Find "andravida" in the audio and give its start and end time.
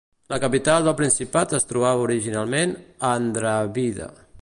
3.19-4.15